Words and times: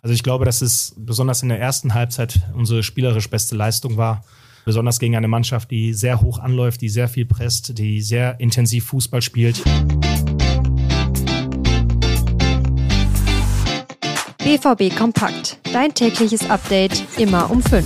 Also 0.00 0.14
ich 0.14 0.22
glaube, 0.22 0.44
dass 0.44 0.62
es 0.62 0.94
besonders 0.96 1.42
in 1.42 1.48
der 1.48 1.58
ersten 1.58 1.92
Halbzeit 1.92 2.40
unsere 2.54 2.84
spielerisch 2.84 3.28
beste 3.28 3.56
Leistung 3.56 3.96
war. 3.96 4.24
Besonders 4.64 5.00
gegen 5.00 5.16
eine 5.16 5.26
Mannschaft, 5.26 5.72
die 5.72 5.92
sehr 5.92 6.20
hoch 6.20 6.38
anläuft, 6.38 6.82
die 6.82 6.88
sehr 6.88 7.08
viel 7.08 7.26
presst, 7.26 7.76
die 7.78 8.00
sehr 8.00 8.38
intensiv 8.38 8.84
Fußball 8.86 9.22
spielt. 9.22 9.60
BVB 14.38 14.96
Kompakt. 14.96 15.58
Dein 15.72 15.92
tägliches 15.92 16.48
Update 16.48 17.02
immer 17.18 17.50
um 17.50 17.60
5. 17.60 17.84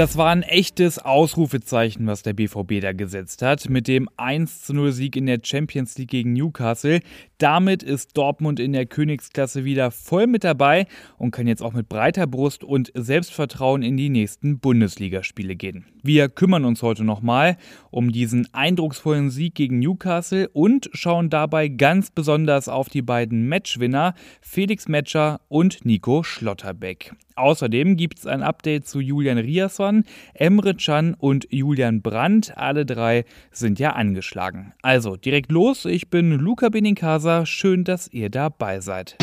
Das 0.00 0.16
war 0.16 0.30
ein 0.30 0.42
echtes 0.42 0.98
Ausrufezeichen, 0.98 2.06
was 2.06 2.22
der 2.22 2.32
BVB 2.32 2.80
da 2.80 2.94
gesetzt 2.94 3.42
hat. 3.42 3.68
Mit 3.68 3.86
dem 3.86 4.08
1-0 4.16 4.92
Sieg 4.92 5.14
in 5.14 5.26
der 5.26 5.40
Champions 5.42 5.98
League 5.98 6.08
gegen 6.08 6.32
Newcastle. 6.32 7.02
Damit 7.40 7.82
ist 7.82 8.18
Dortmund 8.18 8.60
in 8.60 8.74
der 8.74 8.84
Königsklasse 8.84 9.64
wieder 9.64 9.90
voll 9.90 10.26
mit 10.26 10.44
dabei 10.44 10.86
und 11.16 11.30
kann 11.30 11.46
jetzt 11.46 11.62
auch 11.62 11.72
mit 11.72 11.88
breiter 11.88 12.26
Brust 12.26 12.62
und 12.62 12.92
Selbstvertrauen 12.94 13.80
in 13.80 13.96
die 13.96 14.10
nächsten 14.10 14.58
Bundesligaspiele 14.58 15.56
gehen. 15.56 15.86
Wir 16.02 16.28
kümmern 16.28 16.66
uns 16.66 16.82
heute 16.82 17.02
nochmal 17.02 17.56
um 17.90 18.12
diesen 18.12 18.46
eindrucksvollen 18.52 19.30
Sieg 19.30 19.54
gegen 19.54 19.78
Newcastle 19.78 20.50
und 20.50 20.90
schauen 20.92 21.30
dabei 21.30 21.68
ganz 21.68 22.10
besonders 22.10 22.68
auf 22.68 22.90
die 22.90 23.00
beiden 23.00 23.48
Matchwinner 23.48 24.14
Felix 24.42 24.86
Metscher 24.86 25.40
und 25.48 25.86
Nico 25.86 26.22
Schlotterbeck. 26.22 27.14
Außerdem 27.36 27.96
gibt 27.96 28.18
es 28.18 28.26
ein 28.26 28.42
Update 28.42 28.86
zu 28.86 29.00
Julian 29.00 29.38
Riasson, 29.38 30.04
Emre 30.34 30.74
Can 30.74 31.14
und 31.14 31.46
Julian 31.50 32.02
Brandt. 32.02 32.52
Alle 32.58 32.84
drei 32.84 33.24
sind 33.50 33.78
ja 33.78 33.92
angeschlagen. 33.92 34.74
Also 34.82 35.16
direkt 35.16 35.50
los. 35.50 35.86
Ich 35.86 36.10
bin 36.10 36.32
Luca 36.32 36.68
Benincasa. 36.68 37.29
Schön, 37.44 37.84
dass 37.84 38.08
ihr 38.08 38.30
dabei 38.30 38.80
seid. 38.80 39.16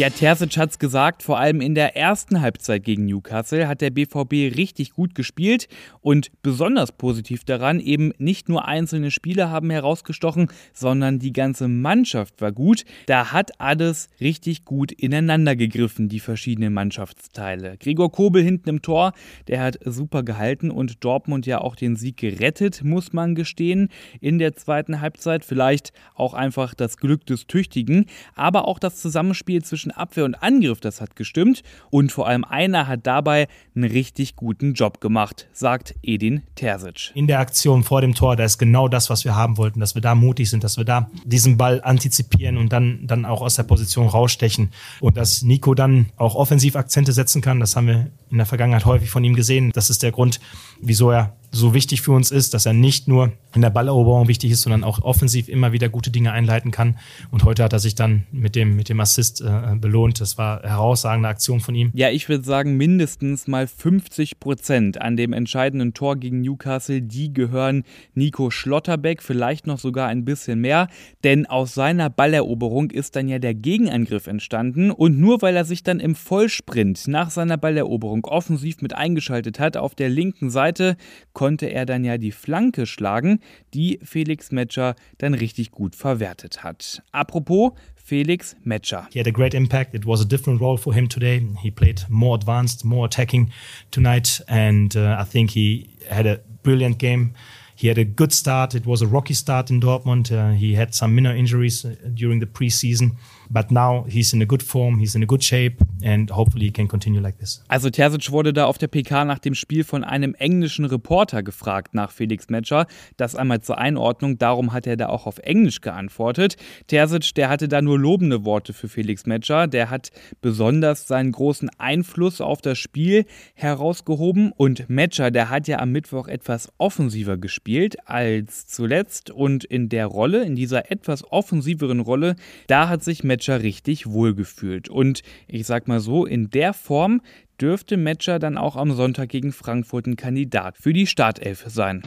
Ja, 0.00 0.08
Terzic 0.08 0.56
hat's 0.56 0.78
gesagt, 0.78 1.22
vor 1.22 1.38
allem 1.38 1.60
in 1.60 1.74
der 1.74 1.94
ersten 1.94 2.40
Halbzeit 2.40 2.84
gegen 2.84 3.04
Newcastle 3.04 3.68
hat 3.68 3.82
der 3.82 3.90
BVB 3.90 4.56
richtig 4.56 4.94
gut 4.94 5.14
gespielt 5.14 5.68
und 6.00 6.30
besonders 6.40 6.92
positiv 6.92 7.44
daran, 7.44 7.80
eben 7.80 8.14
nicht 8.16 8.48
nur 8.48 8.66
einzelne 8.66 9.10
Spieler 9.10 9.50
haben 9.50 9.68
herausgestochen, 9.68 10.50
sondern 10.72 11.18
die 11.18 11.34
ganze 11.34 11.68
Mannschaft 11.68 12.40
war 12.40 12.50
gut. 12.50 12.86
Da 13.04 13.32
hat 13.32 13.60
alles 13.60 14.08
richtig 14.22 14.64
gut 14.64 14.90
ineinander 14.90 15.54
gegriffen, 15.54 16.08
die 16.08 16.20
verschiedenen 16.20 16.72
Mannschaftsteile. 16.72 17.76
Gregor 17.76 18.10
Kobel 18.10 18.42
hinten 18.42 18.70
im 18.70 18.80
Tor, 18.80 19.12
der 19.48 19.62
hat 19.62 19.80
super 19.84 20.22
gehalten 20.22 20.70
und 20.70 21.04
Dortmund 21.04 21.44
ja 21.44 21.60
auch 21.60 21.76
den 21.76 21.96
Sieg 21.96 22.16
gerettet, 22.16 22.82
muss 22.82 23.12
man 23.12 23.34
gestehen, 23.34 23.90
in 24.22 24.38
der 24.38 24.56
zweiten 24.56 25.02
Halbzeit. 25.02 25.44
Vielleicht 25.44 25.92
auch 26.14 26.32
einfach 26.32 26.72
das 26.72 26.96
Glück 26.96 27.26
des 27.26 27.46
Tüchtigen, 27.46 28.06
aber 28.34 28.66
auch 28.66 28.78
das 28.78 28.96
Zusammenspiel 28.96 29.62
zwischen 29.62 29.89
zwischen 29.90 29.98
Abwehr 29.98 30.24
und 30.24 30.34
Angriff, 30.42 30.80
das 30.80 31.00
hat 31.00 31.16
gestimmt. 31.16 31.62
Und 31.90 32.12
vor 32.12 32.26
allem 32.26 32.44
einer 32.44 32.86
hat 32.86 33.06
dabei 33.06 33.48
einen 33.74 33.84
richtig 33.84 34.36
guten 34.36 34.74
Job 34.74 35.00
gemacht, 35.00 35.48
sagt 35.52 35.94
Edin 36.02 36.42
Terzic. 36.54 37.12
In 37.14 37.26
der 37.26 37.40
Aktion 37.40 37.82
vor 37.82 38.00
dem 38.00 38.14
Tor, 38.14 38.36
da 38.36 38.44
ist 38.44 38.58
genau 38.58 38.88
das, 38.88 39.10
was 39.10 39.24
wir 39.24 39.34
haben 39.34 39.56
wollten, 39.56 39.80
dass 39.80 39.94
wir 39.94 40.02
da 40.02 40.14
mutig 40.14 40.50
sind, 40.50 40.64
dass 40.64 40.76
wir 40.76 40.84
da 40.84 41.10
diesen 41.24 41.56
Ball 41.56 41.80
antizipieren 41.82 42.56
und 42.56 42.72
dann, 42.72 43.06
dann 43.06 43.24
auch 43.24 43.42
aus 43.42 43.56
der 43.56 43.64
Position 43.64 44.06
rausstechen. 44.06 44.70
Und 45.00 45.16
dass 45.16 45.42
Nico 45.42 45.74
dann 45.74 46.06
auch 46.16 46.34
offensiv 46.34 46.76
Akzente 46.76 47.12
setzen 47.12 47.42
kann, 47.42 47.60
das 47.60 47.76
haben 47.76 47.86
wir 47.86 48.10
in 48.30 48.36
der 48.36 48.46
Vergangenheit 48.46 48.84
häufig 48.84 49.10
von 49.10 49.24
ihm 49.24 49.34
gesehen. 49.34 49.70
Das 49.72 49.90
ist 49.90 50.02
der 50.02 50.12
Grund, 50.12 50.40
wieso 50.80 51.10
er 51.10 51.36
so 51.52 51.74
wichtig 51.74 52.02
für 52.02 52.12
uns 52.12 52.30
ist, 52.30 52.54
dass 52.54 52.66
er 52.66 52.72
nicht 52.72 53.08
nur 53.08 53.32
in 53.54 53.62
der 53.62 53.70
Balleroberung 53.70 54.28
wichtig 54.28 54.52
ist, 54.52 54.62
sondern 54.62 54.84
auch 54.84 55.02
offensiv 55.02 55.48
immer 55.48 55.72
wieder 55.72 55.88
gute 55.88 56.10
Dinge 56.10 56.32
einleiten 56.32 56.70
kann. 56.70 56.98
Und 57.30 57.44
heute 57.44 57.64
hat 57.64 57.72
er 57.72 57.80
sich 57.80 57.96
dann 57.96 58.26
mit 58.30 58.54
dem, 58.54 58.76
mit 58.76 58.88
dem 58.88 59.00
Assist 59.00 59.40
äh, 59.40 59.74
belohnt. 59.74 60.20
Das 60.20 60.38
war 60.38 60.62
herausragende 60.62 61.28
Aktion 61.28 61.60
von 61.60 61.74
ihm. 61.74 61.90
Ja, 61.94 62.10
ich 62.10 62.28
würde 62.28 62.44
sagen, 62.44 62.76
mindestens 62.76 63.48
mal 63.48 63.66
50 63.66 64.38
Prozent 64.38 65.00
an 65.00 65.16
dem 65.16 65.32
entscheidenden 65.32 65.92
Tor 65.92 66.16
gegen 66.16 66.40
Newcastle, 66.42 67.02
die 67.02 67.32
gehören 67.32 67.82
Nico 68.14 68.50
Schlotterbeck, 68.50 69.22
vielleicht 69.22 69.66
noch 69.66 69.78
sogar 69.78 70.08
ein 70.08 70.24
bisschen 70.24 70.60
mehr. 70.60 70.88
Denn 71.24 71.46
aus 71.46 71.74
seiner 71.74 72.10
Balleroberung 72.10 72.90
ist 72.90 73.16
dann 73.16 73.28
ja 73.28 73.40
der 73.40 73.54
Gegenangriff 73.54 74.28
entstanden. 74.28 74.92
Und 74.92 75.18
nur 75.18 75.42
weil 75.42 75.56
er 75.56 75.64
sich 75.64 75.82
dann 75.82 75.98
im 75.98 76.14
Vollsprint 76.14 77.08
nach 77.08 77.30
seiner 77.30 77.56
Balleroberung 77.56 78.24
offensiv 78.26 78.80
mit 78.82 78.94
eingeschaltet 78.94 79.58
hat, 79.58 79.76
auf 79.76 79.96
der 79.96 80.08
linken 80.08 80.50
Seite 80.50 80.96
konnte 81.40 81.68
er 81.68 81.86
dann 81.86 82.04
ja 82.04 82.18
die 82.18 82.32
Flanke 82.32 82.84
schlagen, 82.84 83.40
die 83.72 83.98
Felix 84.02 84.52
Metscher 84.52 84.94
dann 85.16 85.32
richtig 85.32 85.70
gut 85.70 85.96
verwertet 85.96 86.62
hat. 86.62 87.00
Apropos 87.12 87.72
Felix 87.94 88.56
Metscher. 88.62 89.08
He 89.10 89.18
had 89.18 89.26
a 89.26 89.30
great 89.30 89.54
impact. 89.54 89.94
It 89.94 90.04
was 90.04 90.20
a 90.20 90.26
different 90.26 90.60
role 90.60 90.76
for 90.76 90.92
him 90.92 91.08
today. 91.08 91.40
He 91.62 91.70
played 91.70 92.04
more 92.10 92.34
advanced, 92.34 92.84
more 92.84 93.06
attacking 93.06 93.50
tonight, 93.90 94.44
and 94.48 94.94
uh, 94.94 95.16
I 95.18 95.24
think 95.24 95.52
he 95.52 95.88
had 96.10 96.26
a 96.26 96.40
brilliant 96.62 96.98
game. 96.98 97.32
He 97.80 97.88
had 97.88 97.96
a 97.96 98.04
good 98.04 98.30
start. 98.30 98.74
It 98.74 98.84
was 98.84 99.00
a 99.00 99.06
rocky 99.06 99.32
start 99.32 99.70
in 99.70 99.80
Dortmund. 99.80 100.30
Uh, 100.30 100.52
he 100.52 100.74
had 100.74 100.94
some 100.94 101.14
minor 101.14 101.34
injuries 101.34 101.82
uh, 101.82 101.94
during 102.12 102.38
the 102.38 102.46
preseason. 102.46 103.12
But 103.48 103.70
now 103.72 104.04
he's 104.06 104.34
in 104.34 104.42
a 104.42 104.46
good 104.46 104.62
form, 104.62 104.98
he's 104.98 105.16
in 105.16 105.24
a 105.24 105.26
good 105.26 105.42
shape 105.42 105.82
and 106.04 106.30
hopefully 106.30 106.66
he 106.66 106.70
can 106.70 106.86
continue 106.86 107.20
like 107.20 107.38
this. 107.38 107.64
Also 107.68 107.88
Terzic 107.88 108.30
wurde 108.30 108.52
da 108.52 108.66
auf 108.66 108.78
der 108.78 108.86
PK 108.86 109.24
nach 109.24 109.40
dem 109.40 109.54
Spiel 109.54 109.82
von 109.82 110.04
einem 110.04 110.34
englischen 110.34 110.84
Reporter 110.84 111.42
gefragt 111.42 111.94
nach 111.94 112.12
Felix 112.12 112.48
Metscher. 112.48 112.86
Das 113.16 113.34
einmal 113.34 113.60
zur 113.62 113.78
Einordnung, 113.78 114.38
darum 114.38 114.72
hat 114.72 114.86
er 114.86 114.96
da 114.96 115.08
auch 115.08 115.26
auf 115.26 115.38
Englisch 115.38 115.80
geantwortet. 115.80 116.56
Terzic, 116.86 117.34
der 117.34 117.48
hatte 117.48 117.66
da 117.66 117.82
nur 117.82 117.98
lobende 117.98 118.44
Worte 118.44 118.72
für 118.72 118.88
Felix 118.88 119.26
Metscher. 119.26 119.66
Der 119.66 119.90
hat 119.90 120.12
besonders 120.42 121.08
seinen 121.08 121.32
großen 121.32 121.70
Einfluss 121.78 122.40
auf 122.40 122.60
das 122.60 122.78
Spiel 122.78 123.24
herausgehoben 123.54 124.52
und 124.52 124.88
Metscher, 124.90 125.32
der 125.32 125.48
hat 125.48 125.66
ja 125.66 125.78
am 125.78 125.90
Mittwoch 125.90 126.28
etwas 126.28 126.70
offensiver 126.76 127.36
gespielt 127.38 127.69
als 128.06 128.66
zuletzt 128.66 129.30
und 129.30 129.64
in 129.64 129.88
der 129.88 130.06
Rolle, 130.06 130.44
in 130.44 130.56
dieser 130.56 130.90
etwas 130.90 131.24
offensiveren 131.30 132.00
Rolle, 132.00 132.36
da 132.66 132.88
hat 132.88 133.04
sich 133.04 133.24
Matcher 133.24 133.62
richtig 133.62 134.06
wohlgefühlt. 134.06 134.88
Und 134.88 135.22
ich 135.46 135.66
sag 135.66 135.88
mal 135.88 136.00
so, 136.00 136.26
in 136.26 136.50
der 136.50 136.72
Form 136.72 137.20
dürfte 137.60 137.96
Matcher 137.96 138.38
dann 138.38 138.58
auch 138.58 138.76
am 138.76 138.92
Sonntag 138.92 139.28
gegen 139.28 139.52
Frankfurt 139.52 140.06
ein 140.06 140.16
Kandidat 140.16 140.78
für 140.78 140.92
die 140.92 141.06
Startelf 141.06 141.64
sein. 141.68 142.02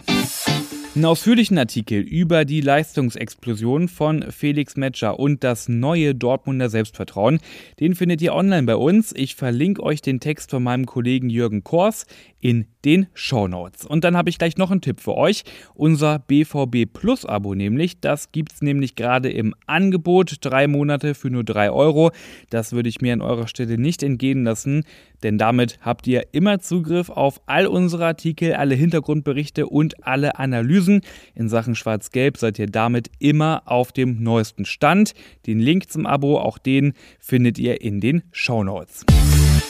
Einen 0.95 1.05
ausführlichen 1.05 1.57
Artikel 1.57 2.01
über 2.01 2.45
die 2.45 2.61
Leistungsexplosion 2.61 3.87
von 3.87 4.31
Felix 4.31 4.77
Metscher 4.77 5.17
und 5.17 5.43
das 5.43 5.67
neue 5.67 6.13
Dortmunder 6.13 6.69
Selbstvertrauen, 6.69 7.39
den 7.79 7.95
findet 7.95 8.21
ihr 8.21 8.35
online 8.35 8.67
bei 8.67 8.75
uns. 8.75 9.11
Ich 9.15 9.33
verlinke 9.33 9.81
euch 9.81 10.03
den 10.03 10.19
Text 10.19 10.51
von 10.51 10.61
meinem 10.61 10.85
Kollegen 10.85 11.31
Jürgen 11.31 11.63
Kors 11.63 12.05
in 12.43 12.65
den 12.83 13.07
Show 13.13 13.47
Notes. 13.47 13.85
Und 13.85 14.03
dann 14.03 14.17
habe 14.17 14.29
ich 14.29 14.37
gleich 14.37 14.57
noch 14.57 14.69
einen 14.69 14.81
Tipp 14.81 14.99
für 14.99 15.15
euch. 15.15 15.45
Unser 15.75 16.19
BVB 16.19 16.85
Plus 16.91 17.25
Abo 17.25 17.55
nämlich, 17.55 18.01
das 18.01 18.33
gibt 18.33 18.51
es 18.51 18.61
nämlich 18.61 18.95
gerade 18.95 19.31
im 19.31 19.55
Angebot. 19.65 20.35
Drei 20.41 20.67
Monate 20.67 21.15
für 21.15 21.29
nur 21.29 21.45
drei 21.45 21.71
Euro. 21.71 22.11
Das 22.49 22.73
würde 22.73 22.89
ich 22.89 22.99
mir 22.99 23.13
an 23.13 23.21
eurer 23.21 23.47
Stelle 23.47 23.77
nicht 23.77 24.03
entgehen 24.03 24.43
lassen, 24.43 24.83
denn 25.23 25.37
damit 25.37 25.79
habt 25.79 26.05
ihr 26.05 26.33
immer 26.33 26.59
Zugriff 26.59 27.09
auf 27.09 27.39
all 27.45 27.65
unsere 27.65 28.07
Artikel, 28.07 28.55
alle 28.55 28.75
Hintergrundberichte 28.75 29.67
und 29.67 30.05
alle 30.05 30.37
Analysen. 30.37 30.99
In 31.35 31.47
Sachen 31.47 31.75
Schwarz-Gelb 31.75 32.35
seid 32.35 32.59
ihr 32.59 32.67
damit 32.67 33.09
immer 33.19 33.63
auf 33.65 33.93
dem 33.93 34.21
neuesten 34.21 34.65
Stand. 34.65 35.13
Den 35.47 35.61
Link 35.61 35.89
zum 35.89 36.05
Abo, 36.05 36.39
auch 36.39 36.57
den 36.57 36.91
findet 37.19 37.57
ihr 37.57 37.79
in 37.79 38.01
den 38.01 38.23
Show 38.33 38.65
Notes. 38.65 39.05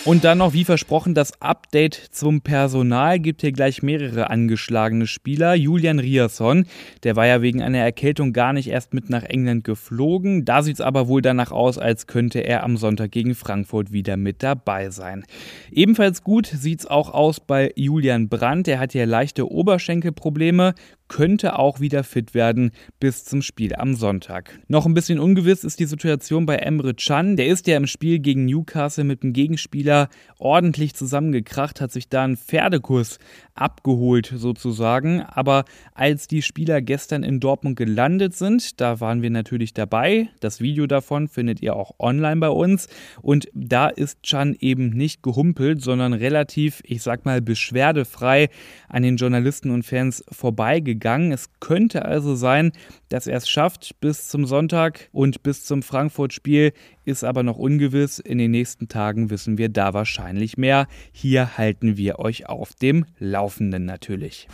Und 0.05 0.25
dann 0.25 0.39
noch, 0.39 0.51
wie 0.51 0.65
versprochen, 0.65 1.13
das 1.13 1.41
Update 1.41 1.93
zum 1.93 2.41
Personal. 2.41 3.19
Gibt 3.19 3.39
hier 3.39 3.53
gleich 3.53 3.81
mehrere 3.81 4.29
angeschlagene 4.29 5.07
Spieler. 5.07 5.55
Julian 5.55 5.99
Riasson, 5.99 6.65
der 7.03 7.15
war 7.15 7.25
ja 7.25 7.41
wegen 7.41 7.61
einer 7.61 7.77
Erkältung 7.77 8.33
gar 8.33 8.51
nicht 8.51 8.67
erst 8.67 8.93
mit 8.93 9.09
nach 9.09 9.23
England 9.23 9.63
geflogen. 9.63 10.43
Da 10.43 10.61
sieht 10.61 10.75
es 10.75 10.81
aber 10.81 11.07
wohl 11.07 11.21
danach 11.21 11.51
aus, 11.51 11.77
als 11.77 12.05
könnte 12.05 12.41
er 12.41 12.65
am 12.65 12.75
Sonntag 12.75 13.11
gegen 13.11 13.33
Frankfurt 13.33 13.93
wieder 13.93 14.17
mit 14.17 14.43
dabei 14.43 14.89
sein. 14.89 15.23
Ebenfalls 15.71 16.21
gut 16.21 16.47
sieht 16.47 16.81
es 16.81 16.85
auch 16.85 17.13
aus 17.13 17.39
bei 17.39 17.71
Julian 17.77 18.27
Brandt. 18.27 18.67
Der 18.67 18.79
hat 18.79 18.91
hier 18.91 19.05
leichte 19.05 19.49
Oberschenkelprobleme 19.49 20.75
könnte 21.07 21.59
auch 21.59 21.79
wieder 21.79 22.03
fit 22.03 22.33
werden 22.33 22.71
bis 22.99 23.25
zum 23.25 23.41
Spiel 23.41 23.75
am 23.75 23.93
Sonntag. 23.93 24.59
Noch 24.67 24.85
ein 24.85 24.93
bisschen 24.93 25.19
ungewiss 25.19 25.63
ist 25.63 25.79
die 25.79 25.85
Situation 25.85 26.45
bei 26.45 26.55
Emre 26.55 26.93
Can. 26.93 27.35
Der 27.35 27.47
ist 27.47 27.67
ja 27.67 27.77
im 27.77 27.87
Spiel 27.87 28.19
gegen 28.19 28.45
Newcastle 28.45 29.03
mit 29.03 29.23
dem 29.23 29.33
Gegenspieler 29.33 30.09
ordentlich 30.39 30.95
zusammengekracht, 30.95 31.81
hat 31.81 31.91
sich 31.91 32.09
da 32.09 32.23
einen 32.23 32.37
Pferdekurs 32.37 33.19
abgeholt 33.53 34.33
sozusagen. 34.35 35.21
Aber 35.21 35.65
als 35.93 36.27
die 36.27 36.41
Spieler 36.41 36.81
gestern 36.81 37.23
in 37.23 37.39
Dortmund 37.39 37.75
gelandet 37.77 38.33
sind, 38.33 38.81
da 38.81 38.99
waren 38.99 39.21
wir 39.21 39.29
natürlich 39.29 39.73
dabei. 39.73 40.29
Das 40.39 40.61
Video 40.61 40.87
davon 40.87 41.27
findet 41.27 41.61
ihr 41.61 41.75
auch 41.75 41.91
online 41.99 42.37
bei 42.37 42.49
uns. 42.49 42.87
Und 43.21 43.49
da 43.53 43.87
ist 43.87 44.23
Can 44.23 44.55
eben 44.59 44.89
nicht 44.89 45.21
gehumpelt, 45.21 45.81
sondern 45.81 46.13
relativ, 46.13 46.81
ich 46.85 47.03
sag 47.03 47.25
mal, 47.25 47.41
beschwerdefrei 47.41 48.49
an 48.89 49.03
den 49.03 49.17
Journalisten 49.17 49.69
und 49.69 49.83
Fans 49.83 50.23
vorbeigegangen 50.31 50.92
gegangen. 50.93 51.31
Es 51.31 51.49
könnte 51.59 52.05
also 52.05 52.35
sein, 52.35 52.71
Dass 53.09 53.27
er 53.27 53.37
es 53.37 53.47
schafft 53.47 53.99
bis 53.99 54.27
zum 54.27 54.45
Sonntag 54.45 55.09
und 55.11 55.43
bis 55.43 55.65
zum 55.65 55.83
Frankfurt-Spiel 55.83 56.73
ist 57.05 57.23
aber 57.23 57.43
noch 57.43 57.57
ungewiss. 57.57 58.17
In 58.17 58.37
den 58.37 58.51
nächsten 58.51 58.87
Tagen 58.87 59.29
wissen 59.29 59.57
wir 59.57 59.69
da 59.69 59.93
wahrscheinlich 59.93 60.57
mehr. 60.57 60.87
Hier 61.11 61.57
halten 61.57 61.97
wir 61.97 62.17
euch 62.19 62.49
auf 62.49 62.73
dem 62.73 63.05
Laufenden 63.19 63.85
natürlich. 63.85 64.47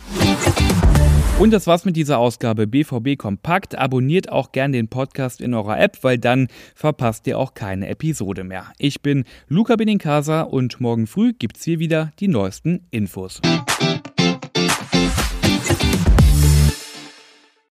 Und 1.38 1.52
das 1.52 1.66
war's 1.66 1.86
mit 1.86 1.96
dieser 1.96 2.18
Ausgabe 2.18 2.66
BVB 2.66 3.16
Kompakt. 3.16 3.78
Abonniert 3.78 4.30
auch 4.30 4.52
gern 4.52 4.72
den 4.72 4.88
Podcast 4.88 5.40
in 5.40 5.54
eurer 5.54 5.80
App, 5.80 5.96
weil 6.02 6.18
dann 6.18 6.48
verpasst 6.74 7.26
ihr 7.26 7.38
auch 7.38 7.54
keine 7.54 7.88
Episode 7.88 8.44
mehr. 8.44 8.66
Ich 8.76 9.00
bin 9.00 9.24
Luca 9.48 9.76
Benincasa 9.76 10.42
und 10.42 10.82
morgen 10.82 11.06
früh 11.06 11.32
gibt's 11.32 11.64
hier 11.64 11.78
wieder 11.78 12.12
die 12.20 12.28
neuesten 12.28 12.86
Infos. 12.90 13.40